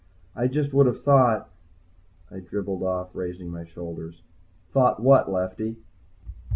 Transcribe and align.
I 0.35 0.47
just 0.47 0.73
would 0.73 0.87
have 0.87 0.99
thought..." 1.03 1.47
I 2.31 2.39
dribbled 2.39 2.81
off, 2.81 3.13
raising 3.13 3.51
my 3.51 3.65
shoulders. 3.65 4.23
"Thought 4.71 4.99
what, 4.99 5.31
Lefty?" 5.31 5.75